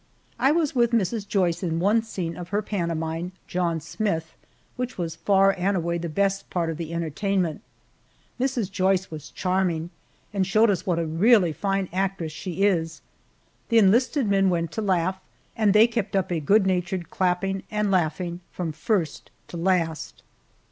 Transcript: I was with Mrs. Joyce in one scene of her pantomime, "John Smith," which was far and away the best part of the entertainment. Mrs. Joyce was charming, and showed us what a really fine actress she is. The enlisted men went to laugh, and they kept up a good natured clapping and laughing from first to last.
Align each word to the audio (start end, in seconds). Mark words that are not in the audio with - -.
I 0.39 0.51
was 0.51 0.73
with 0.73 0.93
Mrs. 0.93 1.27
Joyce 1.27 1.61
in 1.61 1.79
one 1.79 2.01
scene 2.01 2.35
of 2.35 2.49
her 2.49 2.63
pantomime, 2.63 3.33
"John 3.45 3.79
Smith," 3.79 4.35
which 4.75 4.97
was 4.97 5.15
far 5.15 5.51
and 5.55 5.77
away 5.77 5.99
the 5.99 6.09
best 6.09 6.49
part 6.49 6.71
of 6.71 6.77
the 6.77 6.91
entertainment. 6.91 7.61
Mrs. 8.39 8.71
Joyce 8.71 9.11
was 9.11 9.29
charming, 9.29 9.91
and 10.33 10.47
showed 10.47 10.71
us 10.71 10.87
what 10.87 10.97
a 10.97 11.05
really 11.05 11.53
fine 11.53 11.87
actress 11.93 12.31
she 12.31 12.63
is. 12.63 13.01
The 13.69 13.77
enlisted 13.77 14.27
men 14.27 14.49
went 14.49 14.71
to 14.71 14.81
laugh, 14.81 15.21
and 15.55 15.71
they 15.71 15.85
kept 15.85 16.15
up 16.15 16.31
a 16.31 16.39
good 16.39 16.65
natured 16.65 17.11
clapping 17.11 17.61
and 17.69 17.91
laughing 17.91 18.39
from 18.51 18.71
first 18.71 19.29
to 19.49 19.55
last. 19.57 20.23